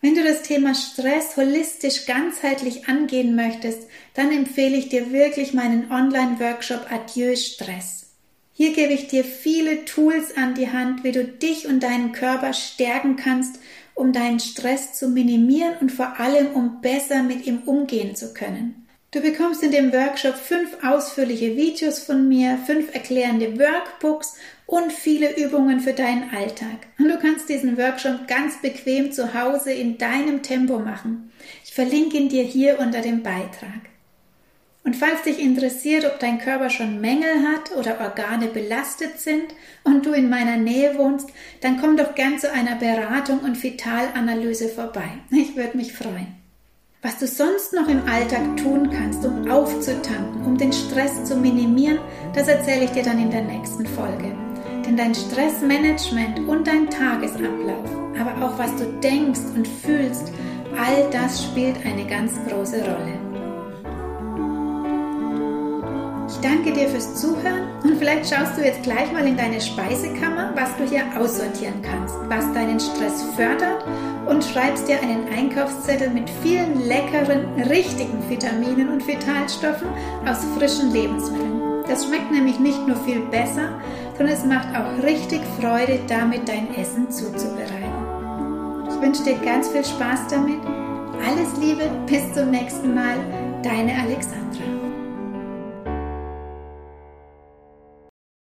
Wenn 0.00 0.14
du 0.14 0.22
das 0.22 0.42
Thema 0.42 0.76
Stress 0.76 1.36
holistisch 1.36 2.06
ganzheitlich 2.06 2.86
angehen 2.86 3.34
möchtest, 3.34 3.88
dann 4.14 4.30
empfehle 4.30 4.76
ich 4.76 4.90
dir 4.90 5.10
wirklich 5.10 5.54
meinen 5.54 5.90
Online-Workshop 5.90 6.86
Adieu 6.88 7.34
Stress. 7.34 8.01
Hier 8.62 8.74
gebe 8.74 8.92
ich 8.92 9.08
dir 9.08 9.24
viele 9.24 9.84
Tools 9.86 10.36
an 10.36 10.54
die 10.54 10.70
Hand, 10.70 11.02
wie 11.02 11.10
du 11.10 11.24
dich 11.24 11.66
und 11.66 11.82
deinen 11.82 12.12
Körper 12.12 12.52
stärken 12.52 13.16
kannst, 13.16 13.58
um 13.96 14.12
deinen 14.12 14.38
Stress 14.38 14.92
zu 14.92 15.08
minimieren 15.08 15.74
und 15.80 15.90
vor 15.90 16.20
allem, 16.20 16.52
um 16.54 16.80
besser 16.80 17.24
mit 17.24 17.44
ihm 17.44 17.62
umgehen 17.66 18.14
zu 18.14 18.32
können. 18.32 18.86
Du 19.10 19.20
bekommst 19.20 19.64
in 19.64 19.72
dem 19.72 19.92
Workshop 19.92 20.36
fünf 20.36 20.76
ausführliche 20.84 21.56
Videos 21.56 21.98
von 21.98 22.28
mir, 22.28 22.56
fünf 22.64 22.94
erklärende 22.94 23.58
Workbooks 23.58 24.36
und 24.66 24.92
viele 24.92 25.36
Übungen 25.36 25.80
für 25.80 25.92
deinen 25.92 26.30
Alltag. 26.30 26.86
Und 27.00 27.08
du 27.08 27.18
kannst 27.18 27.48
diesen 27.48 27.76
Workshop 27.76 28.28
ganz 28.28 28.62
bequem 28.62 29.10
zu 29.10 29.34
Hause 29.34 29.72
in 29.72 29.98
deinem 29.98 30.40
Tempo 30.44 30.78
machen. 30.78 31.32
Ich 31.64 31.74
verlinke 31.74 32.16
ihn 32.16 32.28
dir 32.28 32.44
hier 32.44 32.78
unter 32.78 33.00
dem 33.00 33.24
Beitrag. 33.24 33.91
Und 34.84 34.96
falls 34.96 35.22
dich 35.22 35.38
interessiert, 35.38 36.04
ob 36.04 36.18
dein 36.18 36.40
Körper 36.40 36.68
schon 36.68 37.00
Mängel 37.00 37.46
hat 37.46 37.76
oder 37.76 38.00
Organe 38.00 38.48
belastet 38.48 39.20
sind 39.20 39.54
und 39.84 40.04
du 40.04 40.12
in 40.12 40.28
meiner 40.28 40.56
Nähe 40.56 40.98
wohnst, 40.98 41.28
dann 41.60 41.80
komm 41.80 41.96
doch 41.96 42.16
gern 42.16 42.38
zu 42.38 42.50
einer 42.52 42.74
Beratung 42.76 43.40
und 43.40 43.62
Vitalanalyse 43.62 44.68
vorbei. 44.68 45.08
Ich 45.30 45.56
würde 45.56 45.76
mich 45.76 45.92
freuen. 45.92 46.34
Was 47.00 47.18
du 47.18 47.26
sonst 47.26 47.72
noch 47.72 47.88
im 47.88 48.06
Alltag 48.08 48.56
tun 48.56 48.90
kannst, 48.90 49.24
um 49.24 49.50
aufzutanken, 49.50 50.44
um 50.44 50.56
den 50.56 50.72
Stress 50.72 51.24
zu 51.24 51.36
minimieren, 51.36 51.98
das 52.34 52.48
erzähle 52.48 52.84
ich 52.84 52.90
dir 52.90 53.02
dann 53.02 53.20
in 53.20 53.30
der 53.30 53.42
nächsten 53.42 53.86
Folge. 53.86 54.32
Denn 54.86 54.96
dein 54.96 55.14
Stressmanagement 55.14 56.40
und 56.48 56.66
dein 56.66 56.90
Tagesablauf, 56.90 57.88
aber 58.18 58.46
auch 58.46 58.58
was 58.58 58.74
du 58.76 58.84
denkst 59.00 59.40
und 59.54 59.66
fühlst, 59.66 60.32
all 60.76 61.10
das 61.10 61.44
spielt 61.44 61.76
eine 61.84 62.06
ganz 62.06 62.32
große 62.48 62.80
Rolle. 62.82 63.31
Ich 66.32 66.40
danke 66.40 66.72
dir 66.72 66.88
fürs 66.88 67.14
Zuhören 67.14 67.68
und 67.84 67.98
vielleicht 67.98 68.34
schaust 68.34 68.56
du 68.56 68.64
jetzt 68.64 68.82
gleich 68.82 69.12
mal 69.12 69.26
in 69.26 69.36
deine 69.36 69.60
Speisekammer, 69.60 70.52
was 70.54 70.74
du 70.78 70.84
hier 70.84 71.04
aussortieren 71.18 71.82
kannst, 71.82 72.14
was 72.26 72.50
deinen 72.54 72.80
Stress 72.80 73.22
fördert 73.36 73.84
und 74.26 74.42
schreibst 74.42 74.88
dir 74.88 74.98
einen 75.02 75.28
Einkaufszettel 75.28 76.08
mit 76.08 76.30
vielen 76.42 76.88
leckeren, 76.88 77.62
richtigen 77.68 78.28
Vitaminen 78.30 78.88
und 78.88 79.06
Vitalstoffen 79.06 79.88
aus 80.26 80.38
frischen 80.56 80.90
Lebensmitteln. 80.90 81.84
Das 81.86 82.06
schmeckt 82.06 82.32
nämlich 82.32 82.58
nicht 82.58 82.88
nur 82.88 82.96
viel 83.04 83.20
besser, 83.26 83.68
sondern 84.16 84.34
es 84.34 84.44
macht 84.44 84.68
auch 84.74 85.04
richtig 85.04 85.42
Freude, 85.60 86.00
damit 86.08 86.48
dein 86.48 86.74
Essen 86.74 87.10
zuzubereiten. 87.10 88.88
Ich 88.88 89.00
wünsche 89.02 89.22
dir 89.22 89.36
ganz 89.44 89.68
viel 89.68 89.84
Spaß 89.84 90.28
damit. 90.30 90.60
Alles 91.28 91.56
Liebe, 91.60 91.90
bis 92.06 92.32
zum 92.32 92.50
nächsten 92.50 92.94
Mal, 92.94 93.16
deine 93.62 93.92
Alexandra. 94.00 94.81